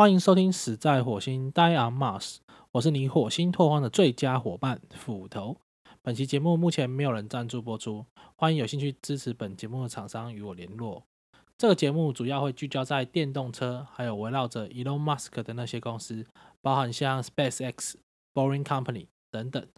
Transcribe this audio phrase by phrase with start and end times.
[0.00, 2.36] 欢迎收听《死在火星 Die on Mars》，
[2.72, 5.58] 我是你火星拓荒的最佳伙伴斧头。
[6.00, 11.02] 本期节目目前没有人赞助播出，欢迎有兴趣支持本节目的厂商与我联络。
[11.58, 16.24] 这个节目主要会聚焦在电动车，还有围绕着 Elon Musk 的那些公司，
[16.62, 17.96] 包含像 SpaceX、
[18.32, 19.68] Boring Company 等等。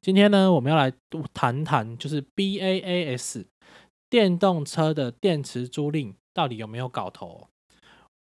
[0.00, 0.92] 今天呢，我们要来
[1.34, 3.46] 谈谈就是 BAAS
[4.08, 7.48] 电动车的电池租赁到底有没有搞头？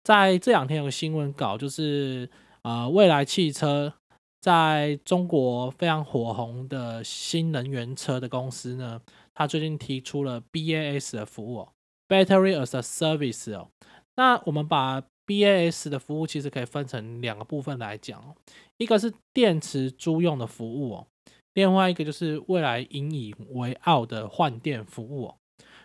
[0.06, 2.30] 在这两天有个新闻稿，就是
[2.62, 3.92] 呃，未来汽车
[4.40, 9.00] 在中国非常火红的新能源车的公司呢，
[9.34, 11.66] 它最近提出了 BAS 的服务
[12.08, 13.70] ，Battery as a Service 哦。
[14.14, 18.36] 那我们把 BAS 的服务其实可以分成两个部分来讲，
[18.76, 21.06] 一个是电池租用的服务哦，
[21.54, 25.34] 另外一个就是未来引以为傲的换电服务。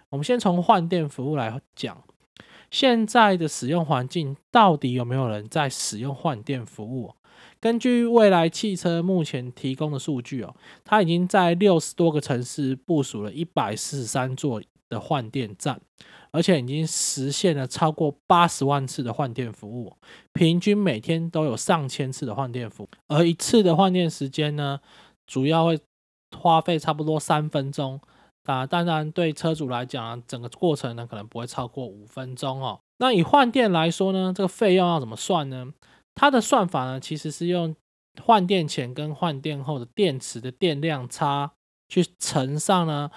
[0.10, 2.04] 我们先从换电服务来讲。
[2.72, 7.14] 现在的使用环境到底有没有人在使用换电服务？
[7.60, 15.80] 根据未来汽车目前提供的数据哦，它已经在六十多个城市部署了一百四十三座的换电站，
[16.32, 19.94] 而且已经实现了超过八十万次的换电服务，
[20.34, 24.80] 平均每天都有上千次的换电服务，而一次的换电时间呢，
[25.28, 25.80] 主要会
[26.36, 28.00] 花费差不多三分钟。
[28.46, 32.80] 啊，当然对车主来讲，整个过程呢可能不会超过五分钟哦。
[32.98, 35.74] 那以换电来说呢，这个费用要怎么算呢？
[36.16, 37.76] 它的算法呢，其实是用
[38.22, 41.52] 换电前跟换电后的电池的电量差
[41.88, 43.10] 去乘上呢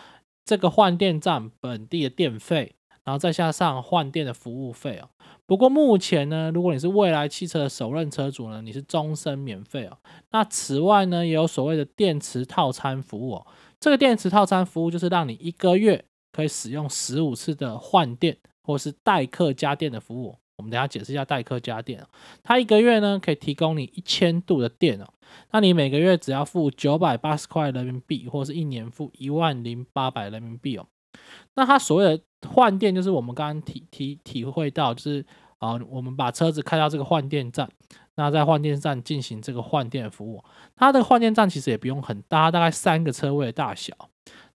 [0.45, 5.09] 这个换电站本地的电费，然后再加上换电的服务费哦。
[5.47, 9.99] 不过目前呢，如果你是未来汽车的首任车主呢，你是终身免费哦。
[10.31, 13.47] 那此外呢，也有所谓的电池套餐服务哦。
[13.85, 20.35] 这个电池套餐服务就是让你一个月可以使用十五次的换电或是代客家电的服务。
[20.57, 22.03] 我们等下解释一下代客家电
[22.43, 25.05] 它一个月呢可以提供你一千度的电哦，
[25.51, 30.87] 那你每个月只要付九百八十块人民币，或是一年付一万零八百人民币哦。
[31.55, 35.27] 那它所谓的换电就是我们刚刚体体体会到，就是
[35.59, 37.71] 啊，我们把车子开到这个换电站。
[38.17, 40.43] 那在换电站进行这个换电服务，
[40.77, 43.93] 它的换电站其实也不用很大，大概三个车位的大小。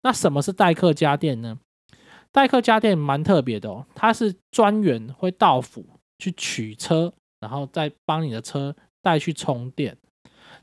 [0.03, 1.59] 那什么是代客家电呢？
[2.31, 5.85] 代客家电蛮特别的哦，它是专员会到府
[6.19, 9.97] 去取车，然后再帮你的车带去充电。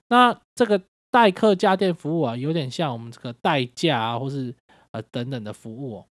[0.08, 0.80] 那这个
[1.10, 4.54] 代客家电服务啊，有点像我们这个代驾啊，或是
[4.92, 6.06] 呃等等的服务哦。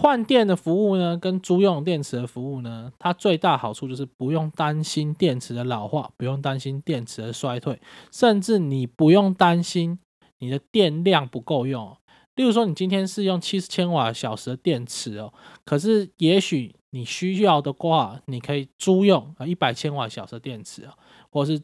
[0.00, 7.80] 换电的服务呢，跟租用电池的服务呢，它最大好处就是不用担心电池的老化，不用担心电池的衰退，
[8.12, 9.98] 甚至你不用担心
[10.38, 11.96] 你的电量不够用。
[12.36, 20.94] 例如说，你今天是用七十千瓦小时的电池哦，可是也许你需要的话，你可以租用啊一百千瓦小时的电池啊，
[21.28, 21.60] 或是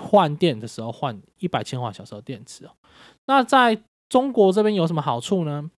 [0.00, 2.70] 换电的时候换一百千瓦小时的电池哦。
[3.26, 5.68] 那在中国这边有什么好处呢？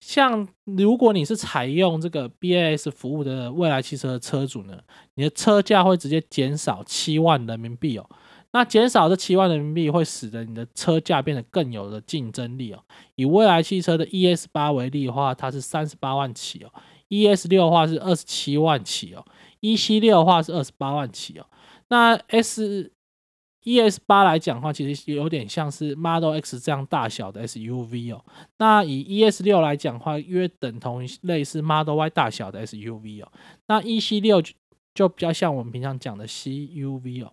[0.00, 4.78] 像如果你是采用这个 BAS 服务的未来汽车车主呢，
[5.14, 8.08] 你的车价会直接减少七万人民币哦。
[8.52, 12.82] 那减少这七万人民币会使得你的车价变得更有了竞争力哦。
[13.16, 16.72] 以未来汽车的 ES 八为例的话，它是三十八万起哦
[17.10, 19.22] ；ES 六的话是二十七万起哦
[19.60, 21.44] ；EC 六的话是二十八万起哦。
[21.88, 22.90] 那 S
[23.68, 28.24] E S 八来讲的话，其实有点像是 Model X 这样大小的 S U V 哦。
[28.56, 33.30] 那以 E S 六来讲的话，约等同于类似 Model Y 大小的 S U V 哦。
[33.66, 34.42] 那 E C 六
[34.94, 37.32] 就比较像我们平常讲的 C U V 哦。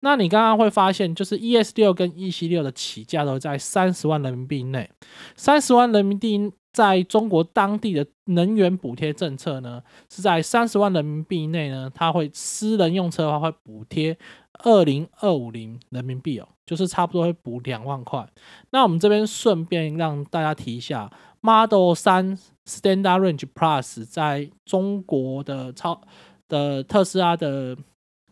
[0.00, 4.88] 那你刚刚会发现，就是 E S 六跟 E C 六的起价都在三十万人民币内。
[5.34, 14.16] 三十万人民币在中国当地的能源补贴政策呢，是在三十万人民币内呢，它会私人用车的话会补贴。
[14.62, 18.26] 二零二五零人民币哦，就是差不多会补两万块。
[18.70, 21.10] 那我们这边顺便让大家提一下
[21.40, 26.00] ，Model 三 Standard Range Plus 在中国的超
[26.48, 27.76] 的特斯拉的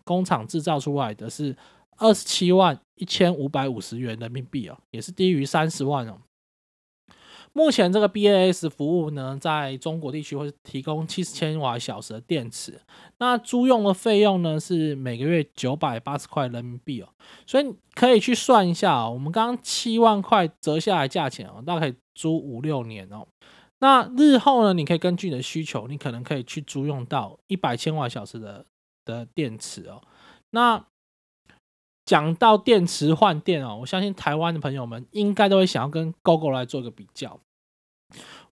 [0.04, 1.56] 工厂制造出来的是
[1.98, 6.18] 二十七万一千五百五十元人民币哦，也是低于三十万哦。
[7.54, 12.80] 目前这个 BAS 服务呢，在中国地区会提供七十千瓦小时的电池，
[13.18, 17.08] 那租用的费用呢是每个月九百八十块人民币哦，
[17.46, 23.26] 所以可以去算一下哦，我们刚刚七万块折下来价钱哦，大概可以租五六年哦。
[23.80, 28.64] 那日后呢，你可以根据你的需求，你可能可以去租用到一百千瓦小时的
[29.04, 30.00] 的电池哦。
[30.50, 30.82] 那
[32.12, 37.40] 讲到电池换电哦，我相信台湾的朋友们应该都会想要跟 GoGo 来做一个比较。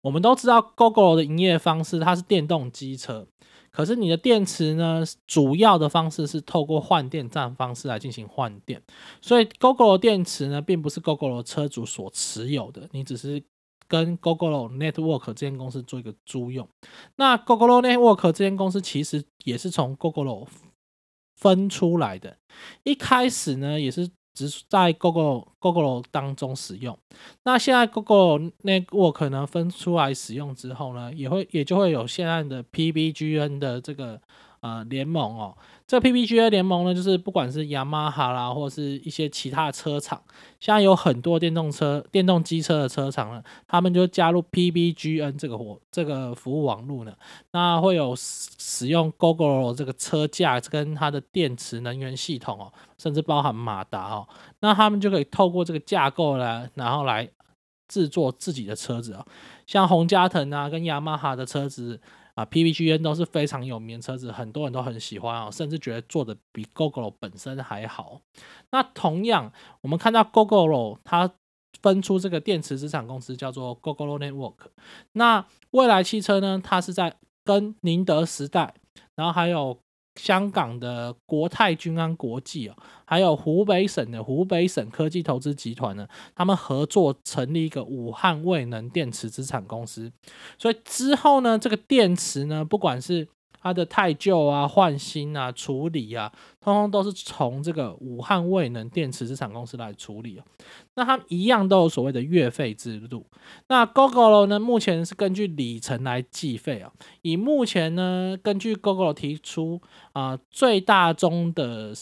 [0.00, 3.26] 我们都知道 GoGo 的营业方式，它是电动机车，
[3.70, 8.82] 可是你的电池呢，主要的方式是透过换电站方式来进行换电，
[9.20, 13.42] 所以 GoGo 的电池呢，并不是 GoGo 的车主所持有的，你只是
[13.86, 16.66] 跟 GoGo Network 这间公司做一个租用。
[17.16, 20.46] 那 GoGo Network 这间公司其实也是从 GoGo
[21.40, 22.36] 分出来的，
[22.84, 24.08] 一开始呢也是。
[24.32, 26.96] 只在 Google Google 当中使用，
[27.42, 34.22] 那现在 Google Network 呢分出来使用之后呢，也会也就会有现在的 PBGN 的这个。
[34.62, 40.22] 呃，联盟哦，这 PPGA 联盟呢，就是不管是雅马哈啦，或者是一些其他的车厂，
[40.58, 47.14] 现在有很多电动车、电动机车的车厂呢，他们就加入 PBGN 这个活这个服务网络呢，
[47.52, 54.28] 那会有使用 Google 这个车架跟它的电池能源系统哦，甚至包含马达哦，
[54.60, 57.26] 那他们就可以透过这个架构来，然后来
[57.88, 59.24] 制作自己的车子啊，
[59.66, 61.98] 像红加藤啊跟雅马哈的车子。
[62.40, 68.20] 啊，PVGN 都是非常有名车子，很多人都很喜欢哦，甚至觉得做的比 GoGo 本身还好。
[68.70, 69.52] 那同样，
[69.82, 71.30] 我们看到 GoGo 它
[71.82, 74.54] 分出这个电池资产公司叫做 GoGo Network。
[75.12, 78.74] 那蔚来汽车呢，它是在跟宁德时代，
[79.14, 79.78] 然后还有。
[80.22, 82.76] 香港的国泰君安国际哦，
[83.06, 90.12] 还有湖北省的湖北省科技投资集团呢，他们合作成立一个武汉未能电池资产公司。
[90.58, 93.26] 所以之后呢，这个电池呢，不管是
[93.62, 100.44] 它的太旧啊、换新啊、处理啊，通通都是从这个武汉未能电池资产公司来处理哦。
[100.94, 103.26] 那它一样都有所谓的月费制度。
[103.68, 106.92] 那 GoGo 呢，目前是根据里程来计费啊。
[107.22, 109.80] 以目前呢，根据 GoGo 提出
[110.12, 111.92] 啊，最大宗的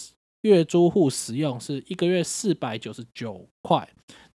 [0.43, 3.88] 月租户使用是一个月四百九十九块。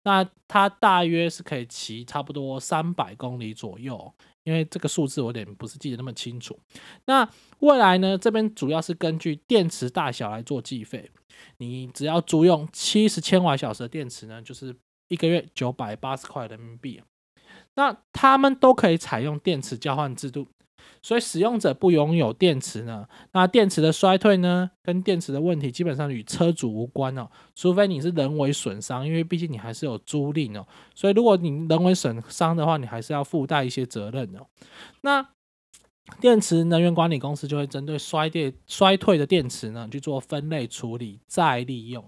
[0.06, 4.14] 那它大约是可以骑差不多三百公里左右。
[4.44, 6.57] 因为这个数字我有点不是记得那么清楚。
[7.06, 7.28] 那
[7.60, 8.18] 未来呢？
[8.18, 11.10] 这边主要是根据电池大小来做计费。
[11.57, 14.75] 你只要租用七十千瓦小时的电池呢，就是
[15.07, 17.01] 一个月九百八十块人民币。
[17.75, 20.48] 那他们都可以采用电池交换制度。
[21.02, 30.66] 所以使用者不拥有电池呢，那电池的衰退呢，跟电池的问题基本上与车主无关哦，除非你是人为损伤，因为毕竟你还是有租赁哦，
[30.96, 34.46] 所以如果你人为损伤的话，你还是要附带一些责任哦。
[35.02, 35.28] 那
[36.22, 42.04] 电池能源管理公司就会针对衰电衰退的电池呢，去做分类处理再利用，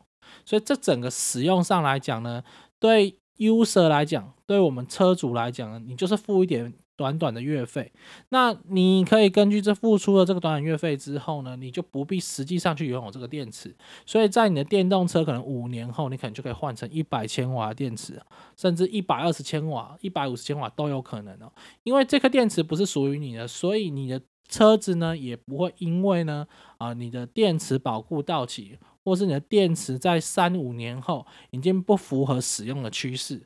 [0.45, 2.41] 所以这整个使用上来讲呢，
[2.79, 6.73] 对 user 来讲，对我们车主来讲呢，你就是付一点。
[6.97, 7.91] 短短的月费，
[8.29, 13.75] 那你可以根据这付出了这个短短月费之后呢，你就不必实际上去拥有这个电池，
[14.05, 18.21] 所以在你的电动车可能五年后，你可能就可以换成一百千瓦电池，
[18.55, 21.51] 甚至一百二十千瓦、一百五十千瓦都有可能哦。
[21.83, 33.41] 因为这颗电池不是属于你的，所以你的车子呢也不会因为呢啊你的电池保护到期，或是你的电池在三五年后已经不符合使用的趋势，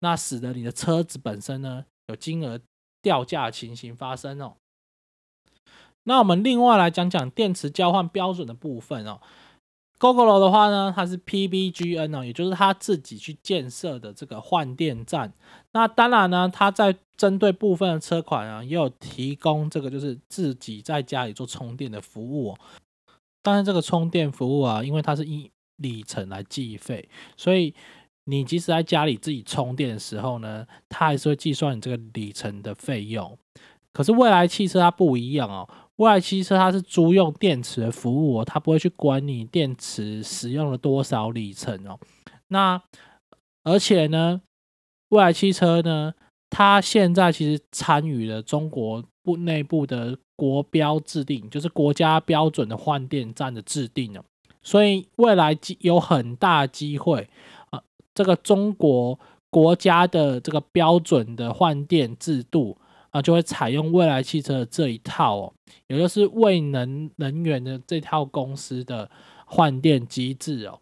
[0.00, 2.60] 那使得你的车子本身呢有金额。
[3.04, 4.54] 掉价情形发生哦。
[6.04, 9.20] 那我们另外来讲讲电池交换标准的部分哦。
[9.98, 15.32] GoGo 的话呢，它是 PBGN 哦，也就是它自己去建设的这个换电站。
[15.72, 22.52] 那当然呢，它在针对部分的车款啊，也有提供这个就是自己在家里做充电的服务。
[22.52, 22.58] 哦。
[23.42, 27.74] 当然，这个充电服务啊，因为它是以里程来计费，所以。
[28.24, 33.36] 你即使在家里自己充电的时候呢，它还是会计算你这个里程的费用。
[33.92, 41.98] 可是未来汽车它不一样哦，未来汽车它是租用电池的服务哦，它不会去管你电池使用了多少里程哦。
[42.48, 42.80] 那
[43.62, 44.40] 而且呢，
[45.10, 46.14] 未来汽车呢，
[46.50, 54.24] 它现在其实参与了中国部内部的国标制定，就是国家标准的换电站的制定哦，
[54.60, 57.28] 所以未来有很大机会。
[58.14, 59.18] 这个中国
[59.50, 62.78] 国家的这个标准的换电制度
[63.10, 65.54] 啊，就会采用未来汽车的这一套哦，
[65.88, 69.10] 也就是未能能源的这套公司的
[69.46, 70.80] 换电机制哦。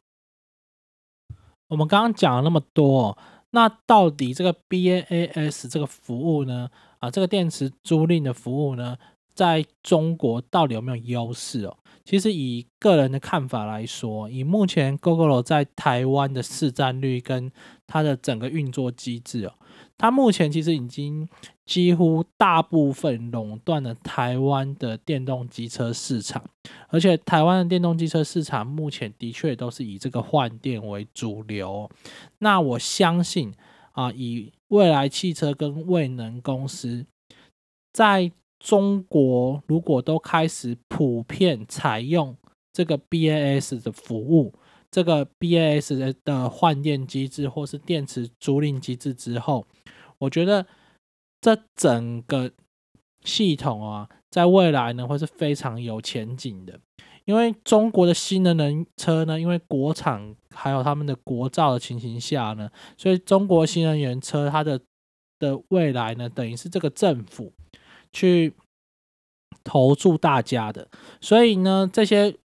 [1.69, 3.19] 我们刚刚讲了那么多，哦
[3.55, 6.71] 那到底这个 BAAS 这个服务呢？
[7.01, 8.97] 啊，这个电池租赁的服务呢？
[9.35, 11.77] 在中国到底有没有优势哦？
[12.05, 17.51] 其实以个人的看法来说，以目前 GoGo 在台湾的市占率跟
[17.87, 19.55] 它的整个运作机制哦，
[19.97, 21.29] 它目前其实已经
[21.65, 26.43] 几乎大部分垄断了台湾的电动机车市场，
[26.89, 31.89] 而且台湾的电动机车市场目前的确都是以这个换电为主流。
[32.39, 33.55] 那我相信
[33.93, 37.07] 啊，以未来汽车跟未能公司
[37.93, 42.37] 在中国如果都开始普遍采用
[42.73, 44.55] 这个 BAS 的服务，
[44.89, 49.67] 这个 BAS 的换电机制或是电池租赁机制之后，
[50.19, 50.65] 我觉得
[51.41, 52.53] 这整个
[53.25, 56.79] 系统啊，在未来呢会是非常有前景的。
[57.25, 64.81] 因为中国的新能源车呢，因为国产还有他们的国造的情形下呢，所以中国新能源车它的
[65.39, 67.53] 的未来呢，等于是这个政府
[68.13, 68.55] 去
[69.65, 70.89] 投注大家的。
[71.21, 72.37] 所以呢，这些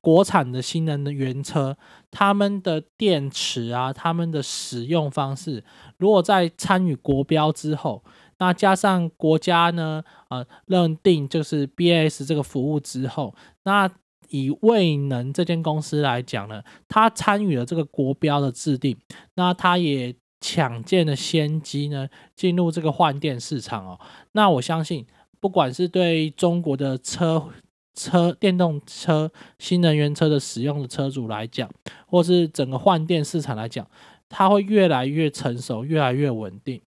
[0.00, 1.76] 国产的新能源车，
[2.10, 5.64] 他们的电池啊，他们的使用方式，
[5.96, 8.02] 如果在参与国标之后，
[8.38, 13.90] 那加上国家呢，呃，认定就是 BAS 这个服务之后，那
[14.28, 18.96] 以未能这间公司来讲呢，它参与了这个国标的制定，
[19.34, 23.98] 那它也抢建的先机呢，进入这个换电市场哦。
[24.32, 25.06] 那我相信，
[25.40, 27.48] 不管是对中国的车
[27.94, 31.68] 车电动车、新能源车的使用的车主来讲，
[32.06, 33.86] 或是整个换电市场来讲，
[34.28, 36.80] 它会越来越成熟，越来越稳定。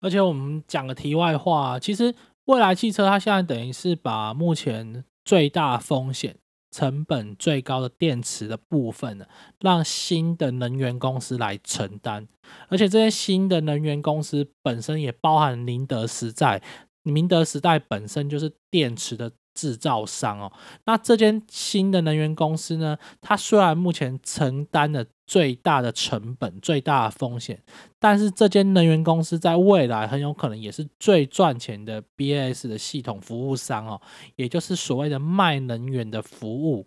[0.00, 2.14] 而且我们讲个题外话，其实
[2.46, 6.36] 未来汽车它现在等于是把目前最大风险、
[6.74, 9.24] 成本最高的电池的部分呢，
[9.60, 12.26] 让新的能源公司来承担。
[12.68, 16.60] 而且这些新的能源公司本身也包含宁德时代，
[17.04, 19.30] 宁德时代本身就是电池的。
[19.54, 20.52] 制造商哦，
[20.84, 22.98] 那这间新的能源公司呢？
[23.20, 27.62] 它虽然目前承担了最大的成本、最大的风险，
[27.98, 34.00] 但是这间能源公司在未来很有可能也是最赚钱的 BAS 的系统服务商哦，
[34.36, 36.86] 也就是所谓的卖能源的服务。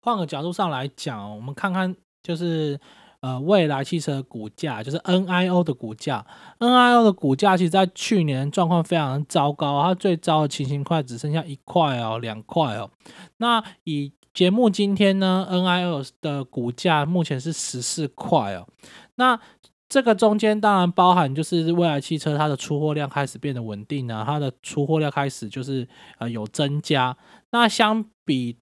[0.00, 2.80] 换个角度上来讲，我们看看就是。
[3.24, 6.26] 呃，未来汽车的股价就是 NIO 的股价
[6.58, 12.90] ，NIO 的股价其实在去年状况非常糟糕，它最糟的情形快只剩下一块哦，两块哦。
[13.38, 18.68] 那以节目今天呢，NIO 的股价目前是十四块哦。
[19.14, 19.40] 那
[19.88, 25.88] 这个中间当然包含就是未来汽车它的出货量开始变得稳定啊，它的出货量开始就是
[26.18, 27.16] 呃有增加。
[27.52, 28.58] 那相比。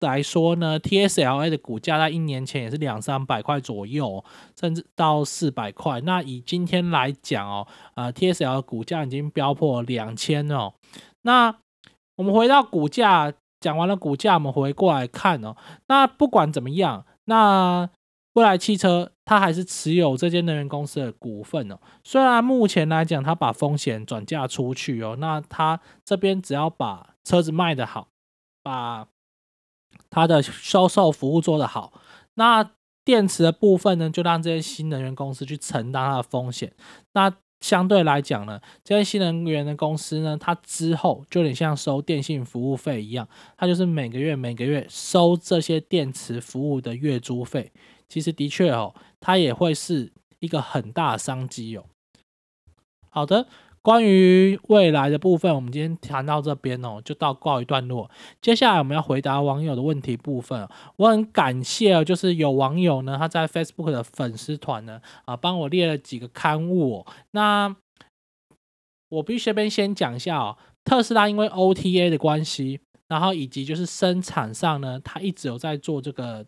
[0.00, 4.22] 来说呢，TSLA 的股价在一年前也是两三百块左右，
[4.58, 6.00] 甚至到四百块。
[6.02, 10.74] 那以今天来讲哦，呃，TSL 的股价已经飙破两千哦。
[11.22, 11.56] 那
[12.16, 15.56] 我们回到股价，讲完了股价，我们回过来看哦。
[15.88, 17.88] 那不管怎么样，那
[18.34, 21.78] 未来汽车它还是持有这间能源公司的股份哦。
[22.04, 28.08] 虽然目前来讲，它把风险转嫁出去哦，那它这边只要把车子卖得好，
[28.62, 29.08] 把
[30.10, 31.92] 它的销售服务做得好，
[32.34, 32.72] 那
[33.04, 36.72] 电池的部分呢，就让这些新能源公司去承担它的风险。
[37.12, 47.72] 那相对来讲呢，这些新能源的公司呢，它之后就有点像收电信服务费一样，它就是每个月每个月收这些电池服务的月租费。
[48.08, 51.84] 其实的确哦，它也会是一个很大的商机哦。
[53.08, 53.46] 好的。
[53.86, 58.10] 关于未来的部分，我们今天谈到这边哦，就到告一段落。
[58.42, 60.68] 接下来我们要回答网友的问题部分。
[60.96, 67.06] 我很感谢，就是有网友呢，他在 Facebook 的粉丝团呢，啊，帮我列了几个刊物。
[67.30, 67.76] 那
[69.08, 76.44] 我必须这边先讲一下哦，特斯拉因为 OTA 的关系，然后以及就是生产上呢，它一直有在做这个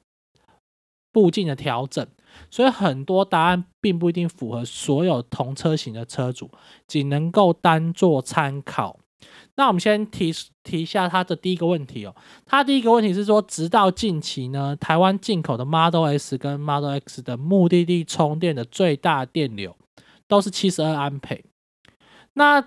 [1.12, 2.04] 步进的调整。
[2.50, 6.50] 所以很多答案并不一定符合所有同车型的车主，
[6.86, 8.98] 仅能够当做参考。
[9.56, 10.32] 那我们先提
[10.62, 12.14] 提一下他的第一个问题哦。
[12.46, 19.76] 他第一个问题是说，直到近期呢，台湾进口的 Model S 跟 Model X 的目的地充电的最大电流
[20.28, 21.44] 都是七十二安培。
[22.34, 22.64] 那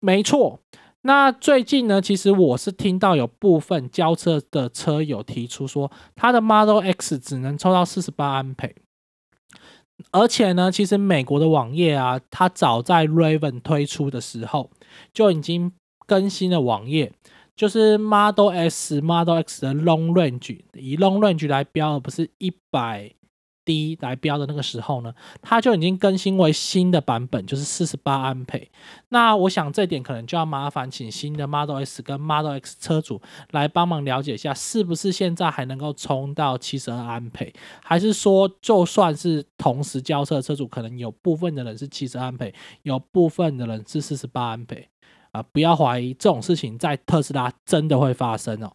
[0.00, 0.60] 没错。
[1.02, 8.74] 那最近呢，其实我是听到有部分交车的车友提出说，他的 Model X 只能抽到四十八安培。
[10.10, 14.70] 而且呢，其实美国的网页啊，它早在 Raven 推出的时候
[15.12, 15.72] 就已经
[16.06, 17.12] 更新了网页，
[17.54, 23.12] 就是 Model S、Model X 的 Long Range，以 Long Range 来标，而不是一百。
[23.66, 28.70] 低来标的那个时候呢，它就已经更新为新的版本，就是四十八安培。
[29.10, 33.20] 那我想这点可能就要麻烦请新的 Model S 跟 Model X 车主
[33.50, 44.88] 来帮忙了解一下，是不是现在还能够充到七十二安培，还是说就算是同时交车的车主，可能有部分的人是七十安培，有部分的人是四十八安培。
[45.36, 48.72] 啊，不要怀疑这种事情在特斯拉真的会发生哦。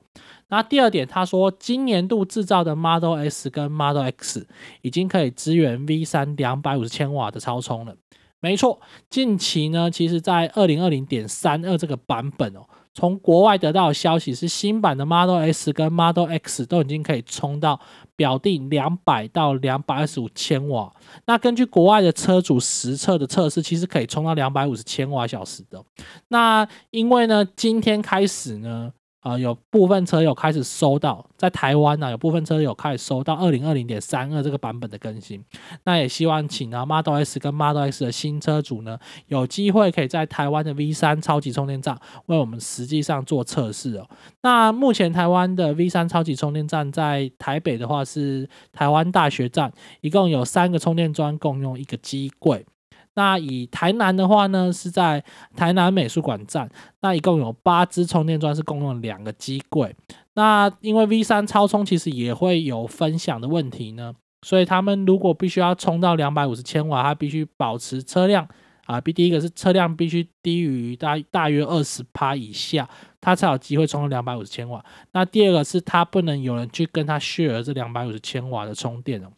[0.50, 4.46] 那第二点，他说今年度制造的 Model S 跟 Model X
[4.82, 7.96] 已经可以支援 V 三两百五十千瓦的超充了。
[8.40, 12.62] 没错，近期呢，其实在二零二零点三二这个版本哦，
[12.94, 17.80] 从国外得到消息是，新版的 Model S 跟 Model X 都已经可以充到
[18.22, 20.94] 表定两百到两百二十五千瓦。
[21.26, 25.84] 那根据国外的车主实测的测试，其实可以充到两百五十千瓦小时的。
[26.28, 28.94] 那因为呢，今天开始呢。
[29.22, 35.44] 啊，有部分车友开始收到，在台湾呢，有部分车友开始收到二零二零点三二这个版本的更新。
[35.84, 38.98] 那也希望请啊 Model S 跟 Model X 的新车主呢，
[39.28, 44.10] 有机会可以在台湾的 V 三超级充电站为我们实际上做测试哦。
[44.42, 52.66] 那目前台湾的 V 三超级充电站在台北的话是台湾大学站，一共有三个充电桩共用一个机柜。
[53.14, 55.22] 那以台南的话呢，是在
[55.54, 56.70] 台南美术馆站，
[57.02, 59.94] 那一共有八支充电桩，是共用两个机柜。
[60.36, 68.48] 那因为 V 三超充其实也会有分享的问题呢，所以他们如果必须要充到两百五十千瓦，它必须保持车辆
[68.86, 72.88] 啊，第一个是车辆必须低于大大约二十趴以下，
[73.20, 74.82] 它才有机会充到两百五十千瓦。
[75.12, 79.34] 那第二个是它不能有人去跟它 share 这两百五十千瓦的充电哦。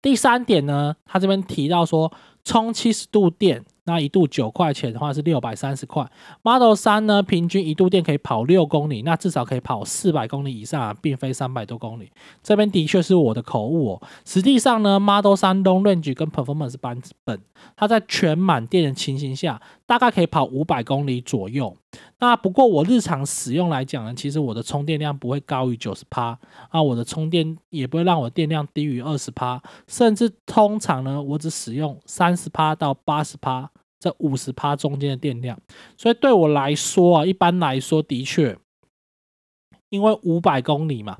[0.00, 2.12] 第三点呢，他这边提到说。
[2.46, 6.08] 充七十度电，那一度九块钱的话是六百三十块。
[6.42, 12.08] Model 三呢，平均一度电可以跑六公里，那至少可以跑四百公里以上啊，并非三百多公里。
[12.44, 14.02] 这边的确是我的口误哦。
[14.24, 17.40] 实际上呢，Model 三 Long Range 跟 Performance 版本，
[17.74, 21.76] 它在全满电的情形下，大概可以跑五百公里左右。
[22.18, 26.38] 那不过我日常使用来讲呢，其实我的充电量不会高于九十趴
[26.68, 35.58] 啊，我的充电也不会让我电量低于二十趴，甚至通常呢，我只使用三十趴到八十趴这五十趴中间的电量，
[35.96, 38.58] 所以对我来说啊，一般来说的确，
[39.88, 41.16] 因为五百公里嘛，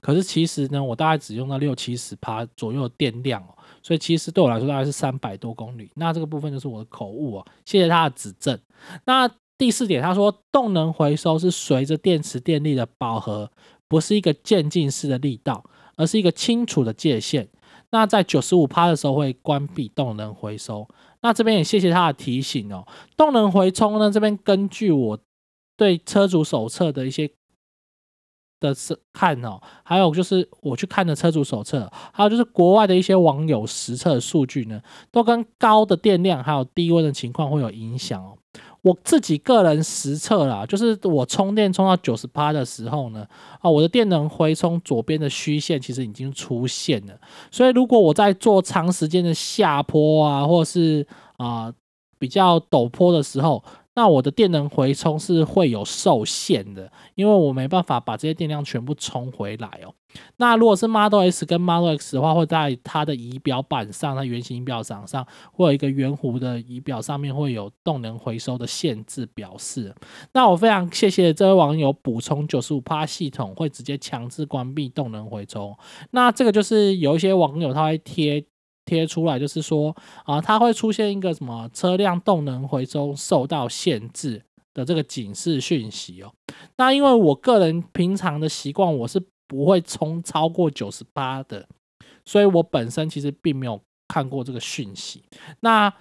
[0.00, 3.55] 可是其实呢，我大概只用到六七十趴左右的电量哦，
[3.86, 8.58] 所以其实对我来说大概是三百多公里，那这个部分就是我的口误啊，谢谢他的指正。
[9.04, 13.48] 那第四点，他说动能回收是随着电池电力的饱和，
[13.86, 15.62] 不是一个渐进式的力道，
[15.94, 17.48] 而是一个清楚的界限。
[17.90, 20.88] 那在九十五趴的时候会关闭动能回收。
[21.22, 22.84] 那这边也谢谢他的提醒哦。
[23.16, 25.16] 动能回充呢，这边根据我
[25.76, 27.30] 对车主手册的一些
[28.60, 38.36] 的是看哦，还有就是我去看的车主手册，还有就是国外的一些网友实测数据呢，都跟高的电量还有低温的情况会有影响哦。
[38.82, 43.26] 我自己个人实测啦，就是我充电充到九十八的时候呢，
[43.60, 47.14] 啊，我的电能回充左边的虚线其实已经出现了。
[47.50, 51.04] 所以如果我在做长时间的下坡啊，或是
[51.36, 51.72] 啊
[52.18, 53.62] 比较陡坡的时候，
[53.96, 59.92] 那我的电能回充是会有受限的，因为我没办法把这些电量全部充回来哦。
[60.36, 69.94] 那如果是 Model S 跟 Model X 的话，会在它的仪表板上，它圆形仪表上上会有一个圆弧的仪表，上面会有动能回收的限制表示。
[70.32, 75.74] 那我非常谢谢这位网友补充，九十五帕系统会直接强制关闭动能回收。
[76.10, 78.44] 那这个就是有一些网友他会贴。
[78.86, 79.94] 贴出来就是说
[80.24, 86.32] 啊，它会出现一个什么车辆动能回收受到限制的这个警示讯息哦。
[86.76, 91.68] 那因为我个人平常的习惯，我是不会充超过九十八的，
[92.24, 95.24] 所以我本身其实并没有看过这个讯息。
[95.60, 95.92] 那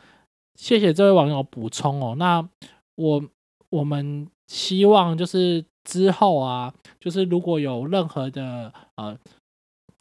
[0.56, 2.16] 谢谢这位网友补充哦。
[2.18, 2.48] 那
[2.96, 3.24] 我
[3.72, 9.18] 我们希望就是之后啊，就是如果有任何的呃。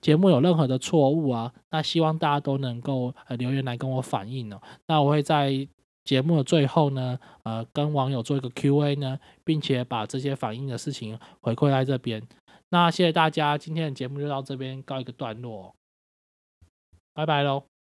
[0.04, 4.60] 节目有任何的错误啊，那希望大家都能够呃留言来跟我反映哦。
[4.86, 5.66] 那我会在
[6.04, 12.22] 节目的最后呢，呃，跟网友做一个 Q&A 呢，并且把这些反映的事情回馈在这边。
[12.68, 15.74] 那谢谢大家，今天的节目就到这边告一个段落，
[17.14, 17.73] 拜拜喽。